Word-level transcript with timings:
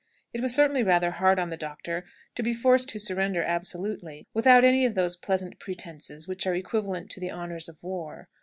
It 0.33 0.41
was 0.41 0.55
certainly 0.55 0.81
rather 0.81 1.11
hard 1.11 1.37
on 1.37 1.49
the 1.49 1.55
doctor 1.57 2.05
to 2.33 2.41
be 2.41 2.55
forced 2.55 2.89
to 2.89 2.97
surrender 2.99 3.43
absolutely, 3.43 4.25
without 4.33 4.63
any 4.65 4.83
of 4.83 4.95
those 4.95 5.15
pleasant 5.15 5.59
pretences 5.59 6.27
which 6.27 6.47
are 6.47 6.55
equivalent 6.55 7.11
to 7.11 7.19
the 7.19 7.31
honours 7.31 7.69
of 7.69 7.83
war. 7.83 8.27